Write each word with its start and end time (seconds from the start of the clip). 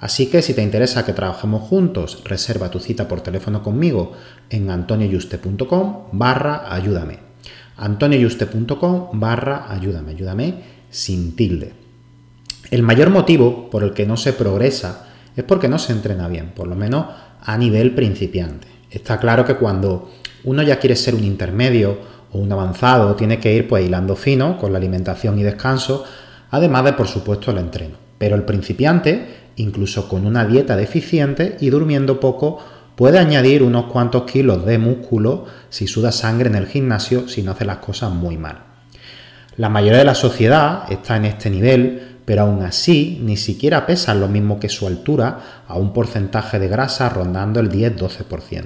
Así 0.00 0.26
que 0.26 0.40
si 0.40 0.54
te 0.54 0.62
interesa 0.62 1.04
que 1.04 1.12
trabajemos 1.12 1.62
juntos, 1.62 2.22
reserva 2.24 2.70
tu 2.70 2.80
cita 2.80 3.06
por 3.06 3.20
teléfono 3.20 3.62
conmigo 3.62 4.12
en 4.48 4.70
antonioyuste.com 4.70 6.08
barra 6.12 6.72
ayúdame. 6.72 7.18
antonioyuste.com 7.76 9.20
barra 9.20 9.66
ayúdame, 9.70 10.12
ayúdame 10.12 10.54
sin 10.88 11.36
tilde. 11.36 11.72
El 12.70 12.82
mayor 12.82 13.10
motivo 13.10 13.68
por 13.68 13.82
el 13.84 13.92
que 13.92 14.06
no 14.06 14.16
se 14.16 14.32
progresa 14.32 15.06
es 15.36 15.44
porque 15.44 15.68
no 15.68 15.78
se 15.78 15.92
entrena 15.92 16.28
bien, 16.28 16.52
por 16.52 16.66
lo 16.66 16.76
menos 16.76 17.06
a 17.42 17.58
nivel 17.58 17.94
principiante. 17.94 18.68
Está 18.90 19.18
claro 19.18 19.44
que 19.44 19.56
cuando 19.56 20.10
uno 20.44 20.62
ya 20.62 20.78
quiere 20.78 20.96
ser 20.96 21.14
un 21.14 21.24
intermedio 21.24 21.98
o 22.32 22.38
un 22.38 22.50
avanzado, 22.50 23.14
tiene 23.16 23.38
que 23.38 23.54
ir 23.54 23.68
pues 23.68 23.84
hilando 23.84 24.16
fino 24.16 24.56
con 24.56 24.72
la 24.72 24.78
alimentación 24.78 25.38
y 25.38 25.42
descanso, 25.42 26.04
además 26.50 26.84
de 26.84 26.92
por 26.94 27.06
supuesto 27.06 27.50
el 27.50 27.58
entreno. 27.58 28.09
Pero 28.20 28.36
el 28.36 28.44
principiante 28.44 29.40
incluso 29.60 30.08
con 30.08 30.26
una 30.26 30.44
dieta 30.44 30.76
deficiente 30.76 31.56
y 31.60 31.70
durmiendo 31.70 32.20
poco, 32.20 32.58
puede 32.96 33.18
añadir 33.18 33.62
unos 33.62 33.86
cuantos 33.86 34.24
kilos 34.24 34.64
de 34.66 34.78
músculo 34.78 35.46
si 35.68 35.86
suda 35.86 36.12
sangre 36.12 36.48
en 36.48 36.56
el 36.56 36.66
gimnasio 36.66 37.28
si 37.28 37.42
no 37.42 37.52
hace 37.52 37.64
las 37.64 37.78
cosas 37.78 38.12
muy 38.12 38.36
mal. 38.36 38.64
La 39.56 39.68
mayoría 39.68 39.98
de 39.98 40.04
la 40.04 40.14
sociedad 40.14 40.90
está 40.90 41.16
en 41.16 41.26
este 41.26 41.50
nivel, 41.50 42.18
pero 42.24 42.42
aún 42.42 42.62
así 42.62 43.20
ni 43.22 43.36
siquiera 43.36 43.86
pesan 43.86 44.20
lo 44.20 44.28
mismo 44.28 44.60
que 44.60 44.68
su 44.68 44.86
altura 44.86 45.64
a 45.66 45.76
un 45.76 45.92
porcentaje 45.92 46.58
de 46.58 46.68
grasa 46.68 47.08
rondando 47.08 47.60
el 47.60 47.70
10-12%. 47.70 48.64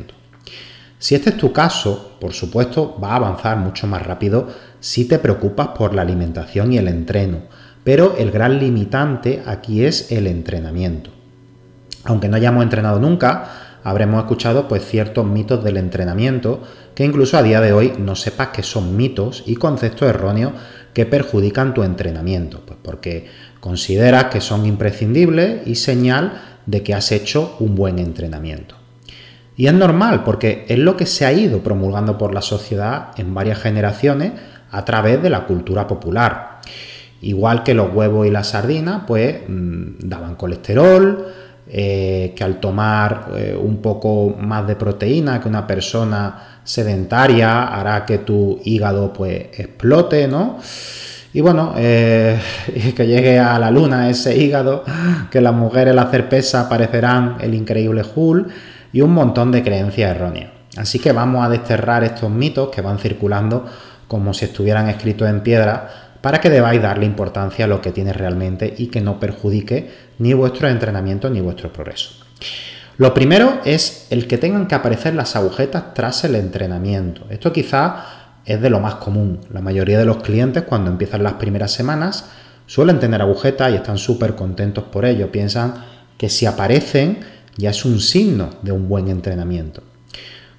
Si 0.98 1.14
este 1.14 1.30
es 1.30 1.36
tu 1.36 1.52
caso, 1.52 2.16
por 2.20 2.32
supuesto 2.32 2.98
va 3.02 3.12
a 3.12 3.16
avanzar 3.16 3.58
mucho 3.58 3.86
más 3.86 4.02
rápido 4.06 4.48
si 4.80 5.06
te 5.06 5.18
preocupas 5.18 5.68
por 5.68 5.94
la 5.94 6.02
alimentación 6.02 6.72
y 6.72 6.78
el 6.78 6.88
entreno, 6.88 7.42
pero 7.84 8.16
el 8.18 8.30
gran 8.30 8.58
limitante 8.58 9.42
aquí 9.46 9.84
es 9.84 10.10
el 10.10 10.26
entrenamiento. 10.26 11.10
Aunque 12.04 12.28
no 12.28 12.36
hayamos 12.36 12.62
entrenado 12.62 12.98
nunca, 12.98 13.78
habremos 13.84 14.22
escuchado 14.22 14.66
pues 14.66 14.84
ciertos 14.84 15.26
mitos 15.26 15.62
del 15.62 15.76
entrenamiento 15.76 16.62
que 16.94 17.04
incluso 17.04 17.36
a 17.36 17.42
día 17.42 17.60
de 17.60 17.72
hoy 17.72 17.92
no 17.98 18.16
sepas 18.16 18.48
que 18.48 18.62
son 18.62 18.96
mitos 18.96 19.42
y 19.46 19.56
conceptos 19.56 20.08
erróneos 20.08 20.52
que 20.94 21.06
perjudican 21.06 21.74
tu 21.74 21.82
entrenamiento, 21.82 22.62
pues 22.64 22.78
porque 22.82 23.26
consideras 23.60 24.26
que 24.26 24.40
son 24.40 24.64
imprescindibles 24.64 25.66
y 25.66 25.74
señal 25.74 26.40
de 26.66 26.82
que 26.82 26.94
has 26.94 27.12
hecho 27.12 27.56
un 27.58 27.74
buen 27.74 27.98
entrenamiento. 27.98 28.76
Y 29.56 29.66
es 29.66 29.74
normal 29.74 30.24
porque 30.24 30.64
es 30.68 30.78
lo 30.78 30.96
que 30.96 31.06
se 31.06 31.26
ha 31.26 31.32
ido 31.32 31.60
promulgando 31.60 32.18
por 32.18 32.34
la 32.34 32.42
sociedad 32.42 33.08
en 33.16 33.34
varias 33.34 33.60
generaciones 33.60 34.32
a 34.70 34.84
través 34.84 35.22
de 35.22 35.30
la 35.30 35.46
cultura 35.46 35.86
popular. 35.86 36.60
Igual 37.24 37.62
que 37.62 37.72
los 37.72 37.94
huevos 37.94 38.26
y 38.26 38.30
la 38.30 38.44
sardina, 38.44 39.06
pues 39.06 39.48
mm, 39.48 39.98
daban 40.00 40.34
colesterol, 40.34 41.26
eh, 41.66 42.34
que 42.36 42.44
al 42.44 42.60
tomar 42.60 43.30
eh, 43.34 43.58
un 43.58 43.78
poco 43.78 44.36
más 44.38 44.66
de 44.66 44.76
proteína 44.76 45.40
que 45.40 45.48
una 45.48 45.66
persona 45.66 46.60
sedentaria 46.62 47.68
hará 47.68 48.04
que 48.04 48.18
tu 48.18 48.60
hígado 48.62 49.10
pues 49.10 49.46
explote, 49.58 50.28
¿no? 50.28 50.58
Y 51.32 51.40
bueno, 51.40 51.72
eh, 51.78 52.38
que 52.94 53.06
llegue 53.06 53.38
a 53.38 53.58
la 53.58 53.70
luna 53.70 54.10
ese 54.10 54.36
hígado, 54.36 54.84
que 55.30 55.40
las 55.40 55.54
mujeres 55.54 55.92
al 55.92 56.00
hacer 56.00 56.28
pesa 56.28 56.68
parecerán 56.68 57.38
el 57.40 57.54
increíble 57.54 58.02
Hulk 58.14 58.48
y 58.92 59.00
un 59.00 59.14
montón 59.14 59.50
de 59.50 59.62
creencias 59.62 60.14
erróneas. 60.14 60.50
Así 60.76 60.98
que 60.98 61.12
vamos 61.12 61.46
a 61.46 61.48
desterrar 61.48 62.04
estos 62.04 62.28
mitos 62.28 62.68
que 62.68 62.82
van 62.82 62.98
circulando 62.98 63.64
como 64.08 64.34
si 64.34 64.44
estuvieran 64.44 64.90
escritos 64.90 65.28
en 65.30 65.40
piedra 65.40 66.03
para 66.24 66.40
que 66.40 66.48
debáis 66.48 66.80
darle 66.80 67.04
importancia 67.04 67.66
a 67.66 67.68
lo 67.68 67.82
que 67.82 67.92
tiene 67.92 68.14
realmente 68.14 68.72
y 68.78 68.86
que 68.86 69.02
no 69.02 69.20
perjudique 69.20 69.90
ni 70.18 70.32
vuestro 70.32 70.68
entrenamiento 70.68 71.28
ni 71.28 71.42
vuestro 71.42 71.70
progreso. 71.70 72.12
Lo 72.96 73.12
primero 73.12 73.60
es 73.66 74.06
el 74.08 74.26
que 74.26 74.38
tengan 74.38 74.66
que 74.66 74.74
aparecer 74.74 75.14
las 75.14 75.36
agujetas 75.36 75.92
tras 75.92 76.24
el 76.24 76.34
entrenamiento. 76.36 77.26
Esto 77.28 77.52
quizá 77.52 78.06
es 78.46 78.58
de 78.58 78.70
lo 78.70 78.80
más 78.80 78.94
común. 78.94 79.40
La 79.52 79.60
mayoría 79.60 79.98
de 79.98 80.06
los 80.06 80.22
clientes 80.22 80.62
cuando 80.62 80.90
empiezan 80.90 81.22
las 81.22 81.34
primeras 81.34 81.72
semanas 81.72 82.30
suelen 82.64 83.00
tener 83.00 83.20
agujetas 83.20 83.72
y 83.72 83.74
están 83.74 83.98
súper 83.98 84.34
contentos 84.34 84.84
por 84.84 85.04
ello. 85.04 85.30
Piensan 85.30 85.74
que 86.16 86.30
si 86.30 86.46
aparecen 86.46 87.18
ya 87.58 87.68
es 87.68 87.84
un 87.84 88.00
signo 88.00 88.48
de 88.62 88.72
un 88.72 88.88
buen 88.88 89.08
entrenamiento. 89.08 89.82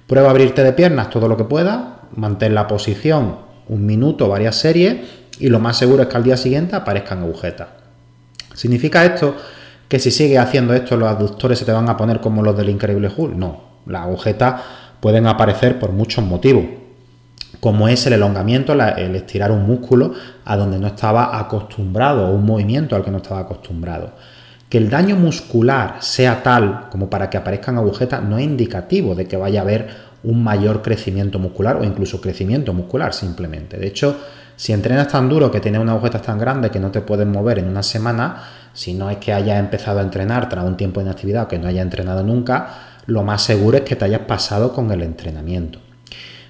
Prueba 0.06 0.28
a 0.28 0.30
abrirte 0.30 0.62
de 0.62 0.74
piernas 0.74 1.10
todo 1.10 1.26
lo 1.26 1.36
que 1.36 1.42
pueda, 1.42 2.02
mantén 2.14 2.54
la 2.54 2.68
posición 2.68 3.46
un 3.68 3.84
minuto, 3.84 4.28
varias 4.28 4.56
series 4.56 4.98
y 5.38 5.48
lo 5.48 5.58
más 5.58 5.76
seguro 5.76 6.02
es 6.02 6.08
que 6.08 6.16
al 6.16 6.24
día 6.24 6.36
siguiente 6.36 6.76
aparezcan 6.76 7.20
agujetas. 7.20 7.68
¿Significa 8.54 9.04
esto 9.04 9.34
que 9.88 9.98
si 9.98 10.10
sigues 10.10 10.38
haciendo 10.38 10.74
esto 10.74 10.96
los 10.96 11.08
aductores 11.08 11.58
se 11.58 11.64
te 11.64 11.72
van 11.72 11.88
a 11.88 11.96
poner 11.96 12.20
como 12.20 12.42
los 12.42 12.56
del 12.56 12.70
Increíble 12.70 13.10
Hulk? 13.14 13.34
No, 13.34 13.60
las 13.86 14.02
agujetas 14.02 14.62
pueden 15.00 15.26
aparecer 15.26 15.78
por 15.78 15.92
muchos 15.92 16.24
motivos, 16.24 16.64
como 17.60 17.88
es 17.88 18.06
el 18.06 18.14
elongamiento, 18.14 18.72
el 18.72 19.14
estirar 19.14 19.52
un 19.52 19.66
músculo 19.66 20.14
a 20.44 20.56
donde 20.56 20.78
no 20.78 20.86
estaba 20.86 21.38
acostumbrado 21.38 22.28
o 22.28 22.34
un 22.34 22.44
movimiento 22.44 22.96
al 22.96 23.04
que 23.04 23.10
no 23.10 23.18
estaba 23.18 23.40
acostumbrado. 23.40 24.12
Que 24.68 24.78
el 24.78 24.90
daño 24.90 25.16
muscular 25.16 25.96
sea 26.00 26.42
tal 26.42 26.88
como 26.90 27.08
para 27.08 27.30
que 27.30 27.36
aparezcan 27.36 27.76
agujetas 27.76 28.22
no 28.22 28.38
es 28.38 28.44
indicativo 28.44 29.14
de 29.14 29.26
que 29.26 29.36
vaya 29.36 29.60
a 29.60 29.62
haber 29.62 29.88
un 30.24 30.42
mayor 30.42 30.82
crecimiento 30.82 31.38
muscular 31.38 31.76
o 31.76 31.84
incluso 31.84 32.20
crecimiento 32.20 32.72
muscular 32.72 33.14
simplemente. 33.14 33.76
De 33.76 33.86
hecho, 33.86 34.16
si 34.56 34.72
entrenas 34.72 35.08
tan 35.08 35.28
duro 35.28 35.50
que 35.50 35.60
tienes 35.60 35.80
unas 35.80 35.94
agujetas 35.94 36.22
tan 36.22 36.38
grandes 36.38 36.70
que 36.70 36.80
no 36.80 36.90
te 36.90 37.02
puedes 37.02 37.26
mover 37.26 37.58
en 37.58 37.68
una 37.68 37.82
semana, 37.82 38.42
si 38.72 38.94
no 38.94 39.10
es 39.10 39.18
que 39.18 39.32
hayas 39.32 39.58
empezado 39.58 40.00
a 40.00 40.02
entrenar 40.02 40.48
tras 40.48 40.64
un 40.64 40.76
tiempo 40.76 41.00
de 41.00 41.06
inactividad 41.06 41.44
o 41.44 41.48
que 41.48 41.58
no 41.58 41.68
hayas 41.68 41.82
entrenado 41.82 42.22
nunca, 42.22 42.68
lo 43.06 43.22
más 43.22 43.42
seguro 43.42 43.76
es 43.76 43.84
que 43.84 43.96
te 43.96 44.04
hayas 44.06 44.22
pasado 44.22 44.72
con 44.72 44.90
el 44.90 45.02
entrenamiento. 45.02 45.80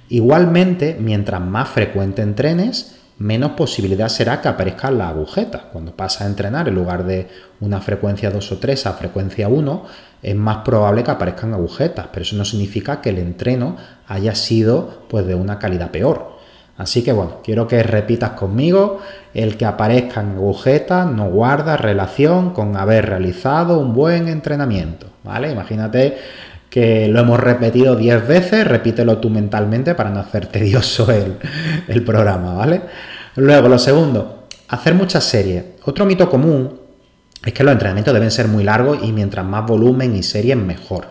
Igualmente, 0.09 0.97
mientras 1.01 1.41
más 1.41 1.69
frecuente 1.69 2.23
entrenes, 2.23 2.97
menos 3.19 3.53
posibilidad 3.53 4.09
será 4.09 4.41
que 4.41 4.49
aparezcan 4.49 4.99
las 4.99 5.09
agujetas. 5.09 5.63
Cuando 5.73 5.97
pasas 5.97 6.23
a 6.23 6.27
entrenar 6.27 6.69
en 6.69 6.75
lugar 6.75 7.05
de 7.05 7.29
una 7.61 7.81
frecuencia 7.81 8.31
2 8.31 8.53
o 8.53 8.59
3 8.59 8.87
a 8.87 8.93
frecuencia 8.93 9.49
1, 9.49 9.85
es 10.23 10.35
más 10.37 10.59
probable 10.59 11.03
que 11.03 11.11
aparezcan 11.11 11.55
agujetas, 11.55 12.07
pero 12.13 12.23
eso 12.23 12.37
no 12.37 12.45
significa 12.45 13.01
que 13.01 13.11
el 13.11 13.19
entreno 13.19 13.77
haya 14.07 14.35
sido 14.35 15.07
pues 15.09 15.27
de 15.27 15.35
una 15.35 15.59
calidad 15.59 15.91
peor. 15.91 16.36
Así 16.79 17.03
que 17.03 17.13
bueno, 17.13 17.41
quiero 17.43 17.67
que 17.67 17.83
repitas 17.83 18.31
conmigo, 18.31 19.01
el 19.33 19.57
que 19.57 19.65
aparezcan 19.65 20.37
agujetas 20.37 21.11
no 21.11 21.29
guarda 21.29 21.77
relación 21.77 22.51
con 22.51 22.77
haber 22.77 23.07
realizado 23.07 23.79
un 23.79 23.95
buen 23.95 24.29
entrenamiento, 24.29 25.07
¿vale? 25.25 25.51
Imagínate 25.51 26.19
que 26.69 27.09
lo 27.09 27.21
hemos 27.21 27.41
repetido 27.41 27.97
10 27.97 28.29
veces, 28.29 28.67
repítelo 28.67 29.19
tú 29.19 29.31
mentalmente 29.31 29.95
para 29.95 30.11
no 30.11 30.21
hacer 30.21 30.47
tedioso 30.47 31.11
el, 31.11 31.39
el 31.89 32.05
programa, 32.05 32.55
¿vale? 32.55 32.83
Luego, 33.37 33.69
lo 33.69 33.79
segundo, 33.79 34.47
hacer 34.69 34.95
muchas 34.95 35.25
series. 35.25 35.65
Otro 35.85 36.05
mito 36.05 36.29
común 36.29 36.81
es 37.45 37.53
que 37.53 37.65
los 37.65 37.73
entrenamientos 37.73 38.13
deben 38.13 38.31
ser 38.31 38.49
muy 38.49 38.65
largos 38.65 38.99
y 39.03 39.13
mientras 39.13 39.47
más 39.47 39.67
volumen 39.67 40.15
y 40.17 40.23
series 40.23 40.57
mejor. 40.57 41.07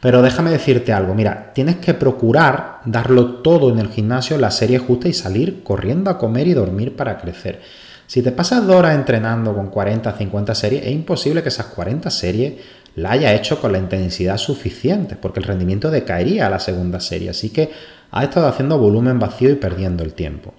Pero 0.00 0.22
déjame 0.22 0.50
decirte 0.50 0.92
algo, 0.92 1.14
mira, 1.14 1.52
tienes 1.52 1.76
que 1.76 1.92
procurar 1.92 2.80
darlo 2.86 3.34
todo 3.42 3.70
en 3.70 3.78
el 3.78 3.88
gimnasio, 3.88 4.38
la 4.38 4.50
serie 4.50 4.78
justa 4.78 5.08
y 5.08 5.12
salir 5.12 5.62
corriendo 5.62 6.10
a 6.10 6.16
comer 6.16 6.48
y 6.48 6.54
dormir 6.54 6.96
para 6.96 7.18
crecer. 7.18 7.60
Si 8.06 8.22
te 8.22 8.32
pasas 8.32 8.66
dos 8.66 8.76
horas 8.76 8.94
entrenando 8.94 9.54
con 9.54 9.68
40, 9.68 10.12
50 10.12 10.54
series, 10.54 10.86
es 10.86 10.92
imposible 10.92 11.42
que 11.42 11.50
esas 11.50 11.66
40 11.66 12.10
series 12.10 12.54
la 12.96 13.12
haya 13.12 13.34
hecho 13.34 13.60
con 13.60 13.72
la 13.72 13.78
intensidad 13.78 14.36
suficiente, 14.36 15.16
porque 15.16 15.38
el 15.38 15.46
rendimiento 15.46 15.90
decaería 15.90 16.46
a 16.46 16.50
la 16.50 16.58
segunda 16.58 16.98
serie. 16.98 17.30
Así 17.30 17.50
que 17.50 17.70
has 18.10 18.24
estado 18.24 18.48
haciendo 18.48 18.78
volumen 18.78 19.18
vacío 19.18 19.50
y 19.50 19.54
perdiendo 19.54 20.02
el 20.02 20.14
tiempo. 20.14 20.54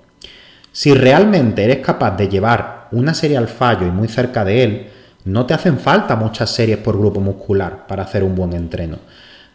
Si 0.72 0.94
realmente 0.94 1.64
eres 1.64 1.80
capaz 1.80 2.16
de 2.16 2.30
llevar 2.30 2.88
una 2.92 3.14
serie 3.14 3.38
al 3.38 3.50
fallo 3.50 3.86
y 3.86 3.92
muy 3.92 4.08
cerca 4.08 4.46
de 4.46 4.64
él, 4.64 4.88
no 5.26 5.46
te 5.46 5.54
hacen 5.54 5.78
falta 5.78 6.16
muchas 6.16 6.50
series 6.50 6.78
por 6.78 6.98
grupo 6.98 7.20
muscular 7.20 7.86
para 7.88 8.04
hacer 8.04 8.24
un 8.24 8.36
buen 8.36 8.54
entreno. 8.54 9.00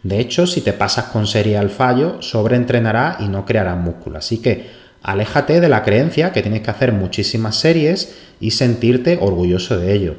De 0.07 0.21
hecho, 0.21 0.47
si 0.47 0.61
te 0.61 0.73
pasas 0.73 1.07
con 1.07 1.27
serie 1.27 1.59
al 1.59 1.69
fallo, 1.69 2.23
sobreentrenarás 2.23 3.21
y 3.21 3.29
no 3.29 3.45
crearás 3.45 3.77
músculo. 3.77 4.19
Así 4.19 4.39
que 4.39 4.71
aléjate 5.03 5.61
de 5.61 5.69
la 5.69 5.83
creencia 5.83 6.31
que 6.31 6.43
tienes 6.43 6.61
que 6.61 6.71
hacer 6.71 6.93
muchísimas 6.93 7.57
series 7.57 8.17
y 8.39 8.53
sentirte 8.53 9.19
orgulloso 9.21 9.77
de 9.77 9.93
ello. 9.93 10.15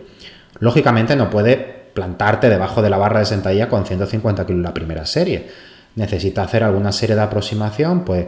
Lógicamente 0.59 1.15
no 1.15 1.29
puedes 1.29 1.57
plantarte 1.93 2.49
debajo 2.49 2.81
de 2.81 2.89
la 2.89 2.97
barra 2.97 3.21
de 3.21 3.27
sentadilla 3.27 3.69
con 3.69 3.85
150 3.85 4.45
kilos 4.45 4.61
la 4.61 4.73
primera 4.73 5.05
serie. 5.05 5.47
Necesitas 5.95 6.47
hacer 6.47 6.65
alguna 6.65 6.91
serie 6.91 7.15
de 7.15 7.21
aproximación, 7.21 8.03
pues 8.03 8.27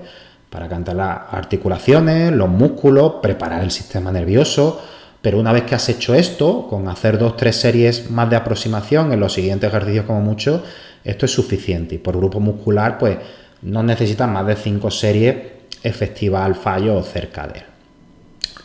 para 0.49 0.69
cantar 0.69 0.95
las 0.95 1.19
articulaciones, 1.29 2.31
los 2.31 2.47
músculos, 2.47 3.15
preparar 3.21 3.63
el 3.63 3.71
sistema 3.71 4.13
nervioso. 4.13 4.81
Pero 5.21 5.37
una 5.37 5.51
vez 5.51 5.63
que 5.63 5.75
has 5.75 5.89
hecho 5.89 6.15
esto, 6.15 6.67
con 6.69 6.87
hacer 6.87 7.17
dos, 7.17 7.35
tres 7.35 7.57
series 7.57 8.09
más 8.09 8.29
de 8.29 8.37
aproximación 8.37 9.11
en 9.11 9.19
los 9.19 9.33
siguientes 9.33 9.67
ejercicios 9.67 10.05
como 10.05 10.21
mucho, 10.21 10.63
esto 11.03 11.25
es 11.25 11.31
suficiente 11.31 11.95
y 11.95 11.97
por 11.97 12.17
grupo 12.17 12.39
muscular 12.39 12.97
pues 12.97 13.17
no 13.61 13.83
necesitas 13.83 14.29
más 14.29 14.45
de 14.45 14.55
5 14.55 14.91
series 14.91 15.35
efectivas 15.83 16.45
al 16.45 16.55
fallo 16.55 16.97
o 16.97 17.03
cerca 17.03 17.47
de 17.47 17.59
él. 17.59 17.65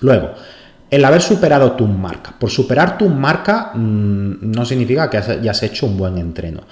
Luego, 0.00 0.30
el 0.90 1.04
haber 1.04 1.22
superado 1.22 1.72
tus 1.72 1.88
marcas. 1.88 2.34
Por 2.38 2.50
superar 2.50 2.98
tus 2.98 3.10
marcas 3.10 3.68
mm, 3.74 4.50
no 4.50 4.64
significa 4.64 5.08
que 5.10 5.18
hayas 5.18 5.62
hecho 5.62 5.86
un 5.86 5.96
buen 5.96 6.18
entreno. 6.18 6.62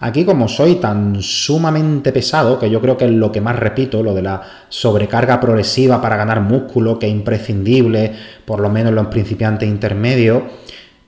Aquí 0.00 0.24
como 0.24 0.48
soy 0.48 0.76
tan 0.76 1.22
sumamente 1.22 2.12
pesado, 2.12 2.58
que 2.58 2.68
yo 2.68 2.80
creo 2.80 2.96
que 2.96 3.06
es 3.06 3.10
lo 3.10 3.32
que 3.32 3.40
más 3.40 3.56
repito, 3.56 4.02
lo 4.02 4.12
de 4.12 4.22
la 4.22 4.42
sobrecarga 4.68 5.40
progresiva 5.40 6.00
para 6.02 6.16
ganar 6.16 6.40
músculo, 6.40 6.98
que 6.98 7.06
es 7.06 7.12
imprescindible, 7.12 8.12
por 8.44 8.60
lo 8.60 8.68
menos 8.68 8.90
en 8.90 8.96
los 8.96 9.06
principiantes 9.06 9.68
intermedios, 9.68 10.42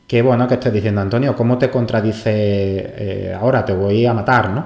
Qué 0.06 0.22
bueno 0.22 0.46
que 0.46 0.54
estés 0.54 0.72
diciendo, 0.72 1.00
Antonio, 1.00 1.34
¿cómo 1.34 1.58
te 1.58 1.68
contradice 1.68 2.30
eh, 2.32 3.36
ahora? 3.38 3.64
Te 3.64 3.72
voy 3.72 4.06
a 4.06 4.14
matar, 4.14 4.50
¿no? 4.50 4.64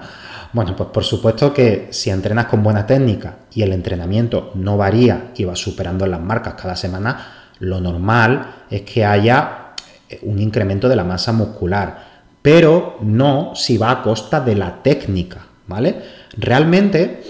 Bueno, 0.52 0.76
pues 0.76 0.90
por 0.90 1.02
supuesto 1.02 1.54
que 1.54 1.88
si 1.90 2.10
entrenas 2.10 2.46
con 2.46 2.62
buena 2.62 2.86
técnica 2.86 3.36
y 3.54 3.62
el 3.62 3.72
entrenamiento 3.72 4.50
no 4.54 4.76
varía 4.76 5.30
y 5.36 5.44
vas 5.44 5.58
superando 5.58 6.06
las 6.06 6.20
marcas 6.20 6.54
cada 6.60 6.76
semana, 6.76 7.54
lo 7.60 7.80
normal 7.80 8.64
es 8.68 8.82
que 8.82 9.04
haya 9.04 9.74
eh, 10.10 10.18
un 10.24 10.40
incremento 10.40 10.90
de 10.90 10.96
la 10.96 11.04
masa 11.04 11.32
muscular, 11.32 12.10
pero 12.42 12.98
no 13.00 13.52
si 13.54 13.78
va 13.78 13.92
a 13.92 14.02
costa 14.02 14.40
de 14.40 14.56
la 14.56 14.82
técnica, 14.82 15.46
¿vale? 15.66 16.02
Realmente 16.36 17.22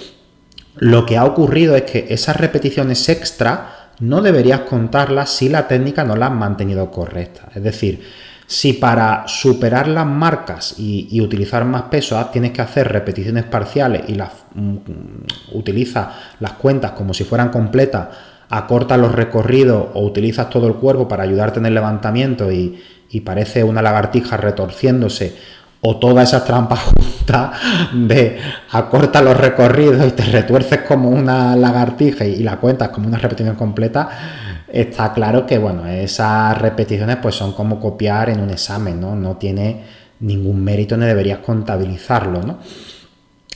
lo 0.77 1.07
que 1.07 1.17
ha 1.17 1.25
ocurrido 1.25 1.77
es 1.77 1.83
que 1.83 2.07
esas 2.09 2.37
repeticiones 2.37 3.09
extra 3.09 3.80
no 4.01 4.23
deberías 4.23 4.61
contarlas 4.61 5.31
si 5.31 5.49
la 5.49 5.69
técnica 5.69 6.05
no 6.05 6.17
la 6.17 6.27
has 6.27 6.33
mantenido 6.33 6.91
correcta. 6.91 7.49
Es 7.55 7.63
decir, 7.63 8.03
si 8.47 8.73
para 8.73 9.29
superar 9.29 9.87
las 9.87 10.07
marcas 10.07 10.75
y, 10.79 11.21
utilizar 11.21 11.65
más 11.65 11.83
peso 11.83 12.21
tienes 12.33 12.51
que 12.51 12.63
hacer 12.63 12.89
repeticiones 12.89 13.45
parciales 13.45 14.03
y 14.09 14.15
las 14.15 14.31
mm, 14.55 14.77
utilizas 15.53 16.09
las 16.41 16.55
cuentas 16.55 16.93
como 16.93 17.15
si 17.15 17.25
fueran 17.25 17.51
completas, 17.51 18.09
acortas 18.49 18.99
los 18.99 19.13
recorridos 19.13 19.89
o 19.95 20.05
utilizas 20.05 20.51
todo 20.51 20.67
el 20.67 20.75
cuerpo 20.75 21.07
para 21.07 21.23
ayudarte 21.23 21.61
en 21.61 21.67
el 21.67 21.75
levantamiento 21.75 22.51
y 22.51 23.21
parece 23.25 23.63
una 23.63 23.83
lagartija 23.83 24.37
retorciéndose 24.37 25.37
o 25.83 25.97
todas 25.97 26.29
esas 26.29 26.45
trampas 26.45 26.81
juntas 26.81 27.53
de 27.93 28.39
acorta 28.71 29.23
los 29.23 29.37
recorridos 29.37 30.07
y 30.07 30.11
te 30.13 30.25
retuerces 30.25 30.81
como 30.83 31.09
una 31.09 31.57
lagartija 31.57 32.25
y 32.25 32.43
la 32.43 32.59
cuentas 32.59 32.91
como 32.91 33.09
una 33.09 33.19
repetición 33.19 33.57
completa, 33.57 34.09
está 34.69 35.13
claro 35.13 35.47
que 35.47 35.59
bueno, 35.59 35.87
esas 35.87 36.57
repeticiones 36.59 37.17
pues 37.17 37.35
son 37.35 37.53
como 37.53 37.81
copiar 37.81 38.31
en 38.31 38.41
un 38.41 38.51
examen, 38.51 39.01
¿no? 39.01 39.15
No 39.17 39.37
tiene 39.37 39.83
ningún 40.21 40.63
mérito 40.63 40.97
ni 40.97 41.07
deberías 41.07 41.39
contabilizarlo, 41.39 42.43
¿no? 42.43 42.59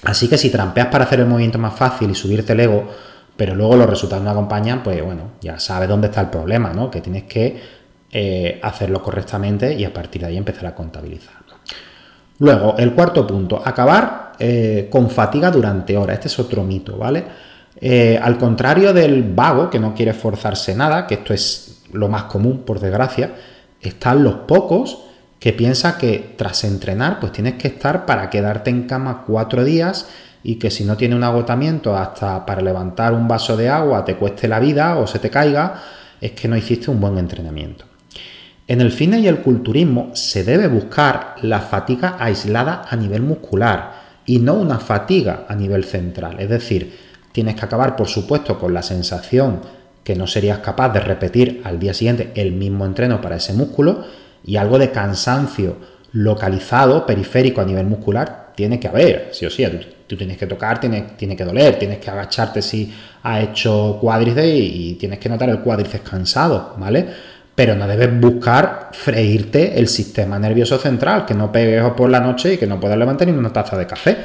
Así 0.05 0.29
que 0.29 0.39
si 0.39 0.51
trampeas 0.51 0.89
para 0.89 1.05
hacer 1.05 1.21
el 1.21 1.27
movimiento 1.27 1.59
más 1.59 1.75
fácil 1.75 2.11
y 2.11 2.15
subirte 2.15 2.53
el 2.53 2.61
ego, 2.61 2.89
pero 3.37 3.55
luego 3.55 3.77
los 3.77 3.89
resultados 3.89 4.25
no 4.25 4.31
acompañan, 4.31 4.83
pues 4.83 5.03
bueno, 5.03 5.33
ya 5.41 5.59
sabes 5.59 5.89
dónde 5.89 6.09
está 6.09 6.21
el 6.21 6.29
problema, 6.29 6.73
¿no? 6.73 6.91
Que 6.91 7.01
tienes 7.01 7.25
que 7.25 7.85
eh, 8.13 8.61
hacerlo 8.63 9.03
correctamente 9.03 9.75
y 9.75 9.85
a 9.85 9.93
partir 9.93 10.23
de 10.23 10.29
ahí 10.29 10.37
empezar 10.37 10.67
a 10.67 10.75
contabilizar. 10.75 11.44
Luego, 12.39 12.75
el 12.79 12.93
cuarto 12.93 13.27
punto, 13.27 13.63
acabar 13.65 14.33
eh, 14.39 14.89
con 14.91 15.11
fatiga 15.11 15.51
durante 15.51 15.97
horas. 15.97 16.15
Este 16.15 16.29
es 16.29 16.39
otro 16.39 16.65
mito, 16.65 16.97
¿vale? 16.97 17.25
Eh, 17.81 18.19
al 18.21 18.39
contrario 18.39 18.93
del 18.93 19.23
vago 19.35 19.71
que 19.71 19.79
no 19.79 19.95
quiere 19.95 20.13
forzarse 20.13 20.75
nada, 20.75 21.07
que 21.07 21.15
esto 21.15 21.35
es 21.35 21.83
lo 21.93 22.09
más 22.09 22.25
común, 22.25 22.63
por 22.65 22.81
desgracia, 22.81 23.35
están 23.81 24.25
los 24.25 24.35
pocos 24.35 25.05
que 25.39 25.53
piensan 25.53 25.99
que 25.99 26.35
tras 26.37 26.65
entrenar, 26.65 27.21
pues 27.21 27.33
tienes 27.33 27.55
que 27.55 27.69
estar 27.69 28.07
para 28.07 28.31
quedarte 28.31 28.71
en 28.71 28.85
cama 28.85 29.25
cuatro 29.27 29.65
días 29.65 30.09
y 30.43 30.57
que 30.57 30.71
si 30.71 30.85
no 30.85 30.97
tiene 30.97 31.15
un 31.15 31.25
agotamiento 31.25 31.97
hasta 31.97 32.47
para 32.47 32.63
levantar 32.63 33.13
un 33.13 33.29
vaso 33.29 33.57
de 33.57 33.69
agua 33.69 34.05
te 34.05 34.17
cueste 34.17 34.49
la 34.49 34.59
vida 34.59 34.97
o 34.97 35.07
se 35.07 35.19
te 35.19 35.31
caiga, 35.31 35.83
es 36.21 36.33
que 36.33 36.49
no 36.49 36.57
hiciste 36.57 36.91
un 36.91 37.01
buen 37.01 37.19
entrenamiento. 37.19 37.85
En 38.67 38.81
el 38.81 38.93
fitness 38.93 39.21
y 39.21 39.29
el 39.29 39.41
culturismo 39.41 40.11
se 40.15 40.43
debe 40.43 40.69
buscar 40.69 41.35
la 41.43 41.61
fatiga 41.61 42.17
aislada 42.19 42.87
a 42.89 42.97
nivel 42.97 43.21
muscular 43.21 44.05
y 44.25 44.39
no 44.39 44.55
una 44.55 44.79
fatiga 44.79 45.45
a 45.49 45.55
nivel 45.55 45.85
central. 45.85 46.41
Es 46.41 46.49
decir, 46.49 46.97
tienes 47.31 47.57
que 47.57 47.65
acabar, 47.67 47.95
por 47.95 48.09
supuesto, 48.09 48.59
con 48.59 48.73
la 48.73 48.83
sensación 48.83 49.61
que 50.03 50.17
no 50.17 50.27
serías 50.27 50.61
capaz 50.61 50.89
de 50.95 51.01
repetir 51.01 51.61
al 51.65 51.79
día 51.79 51.93
siguiente 51.93 52.33
el 52.35 52.53
mismo 52.53 52.87
entreno 52.87 53.21
para 53.21 53.37
ese 53.37 53.53
músculo 53.53 54.03
y 54.43 54.57
algo 54.57 54.79
de 54.79 54.91
cansancio 54.91 55.77
localizado, 56.13 57.05
periférico 57.05 57.61
a 57.61 57.65
nivel 57.65 57.87
muscular, 57.87 58.53
tiene 58.57 58.81
que 58.81 58.89
haber, 58.89 59.29
sí 59.33 59.45
o 59.45 59.51
sí. 59.51 59.67
Tú, 60.07 60.17
tienes 60.17 60.39
que 60.39 60.47
tocar, 60.47 60.81
tiene, 60.81 61.03
tiene, 61.17 61.35
que 61.37 61.45
doler, 61.45 61.79
tienes 61.79 61.99
que 61.99 62.09
agacharte 62.09 62.63
si 62.63 62.95
has 63.23 63.43
hecho 63.43 63.99
cuádriceps 64.01 64.47
y, 64.47 64.91
y 64.91 64.95
tienes 64.95 65.19
que 65.19 65.29
notar 65.29 65.49
el 65.49 65.61
cuádriceps 65.61 66.09
cansado, 66.09 66.75
¿vale? 66.79 67.34
Pero 67.55 67.77
no 67.77 67.87
debes 67.87 68.21
buscar 68.21 68.91
freírte 68.93 69.79
el 69.79 69.89
sistema 69.89 70.39
nervioso 70.39 70.79
central, 70.79 71.25
que 71.25 71.35
no 71.35 71.53
pegues 71.53 71.85
por 71.97 72.11
la 72.11 72.21
noche 72.21 72.55
y 72.55 72.59
que 72.59 72.67
no 72.67 72.81
puedas 72.81 72.99
levantar 72.99 73.29
ni 73.29 73.37
una 73.37 73.53
taza 73.53 73.77
de 73.77 73.87
café. 73.87 74.17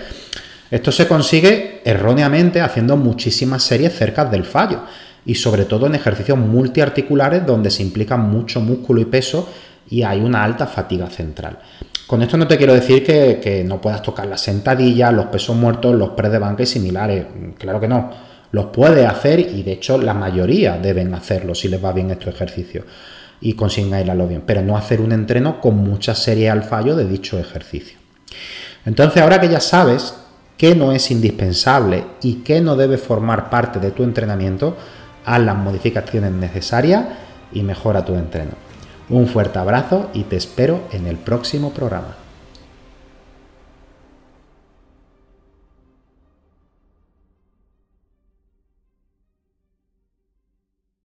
Esto 0.71 0.91
se 0.91 1.07
consigue 1.07 1.81
erróneamente 1.83 2.62
haciendo 2.62 2.98
muchísimas 2.98 3.63
series 3.63 3.95
cerca 3.95 4.25
del 4.25 4.43
fallo 4.43 4.83
y 5.25 5.36
sobre 5.36 5.65
todo 5.65 5.88
en 5.88 5.95
ejercicios 5.95 6.38
multiarticulares 6.38 7.45
donde 7.45 7.71
se 7.71 7.83
implica 7.83 8.17
mucho 8.17 8.62
músculo 8.62 9.01
y 9.01 9.05
peso 9.05 9.50
y 9.89 10.03
hay 10.03 10.19
una 10.21 10.43
alta 10.43 10.65
fatiga 10.67 11.07
central. 11.07 11.59
Con 12.07 12.24
esto 12.24 12.38
no 12.38 12.48
te 12.48 12.57
quiero 12.57 12.74
decir 12.74 13.03
que, 13.03 13.63
no 13.67 13.79
puedas 13.79 14.01
tocar 14.01 14.25
las 14.25 14.41
sentadillas, 14.41 15.13
los 15.13 15.27
pesos 15.27 15.55
muertos, 15.55 15.93
los 15.95 16.09
press 16.12 16.31
de 16.31 16.39
banca 16.39 16.63
y 16.63 16.65
similares. 16.65 17.25
Claro 17.57 17.79
que 17.79 17.88
no. 17.88 18.09
Los 18.51 18.67
puedes 18.67 19.05
hacer 19.05 19.39
y 19.39 19.62
de 19.62 19.74
hecho 19.74 20.00
la 20.00 20.15
mayoría 20.15 20.79
deben 20.79 21.13
hacerlo 21.13 21.53
si 21.53 21.67
les 21.67 21.83
va 21.83 21.93
bien 21.93 22.09
estos 22.09 22.33
ejercicios 22.33 22.86
y 23.41 23.53
consiguen 23.53 23.93
aislarlo 23.93 24.27
bien, 24.27 24.43
pero 24.46 24.62
no 24.62 24.77
hacer 24.77 25.01
un 25.01 25.12
entreno 25.12 25.62
con 25.62 25.77
mucha 25.77 26.15
serie 26.15 26.50
al 26.50 26.63
fallo 26.63 26.96
de 26.96 27.05
dicho 27.05 27.39
ejercicio. 27.39 27.98
Entonces, 28.86 29.22
ahora 29.22 29.39
que 29.39 29.50
ya 29.50 29.60
sabes 29.60 30.13
qué 30.58 30.75
no 30.75 30.91
es 30.91 31.10
indispensable 31.12 32.05
y 32.22 32.36
qué 32.36 32.62
no 32.62 32.75
debe 32.75 32.98
formar 32.98 33.50
parte 33.50 33.79
de 33.79 33.91
tu 33.91 34.03
entrenamiento, 34.03 34.75
haz 35.25 35.39
las 35.41 35.55
modificaciones 35.55 36.31
necesarias 36.31 37.05
y 37.53 37.63
mejora 37.63 38.05
tu 38.05 38.15
entreno. 38.15 38.51
Un 39.10 39.27
fuerte 39.27 39.60
abrazo 39.60 40.10
y 40.13 40.24
te 40.24 40.36
espero 40.36 40.81
en 40.91 41.08
el 41.08 41.17
próximo 41.17 41.72
programa. 41.72 42.28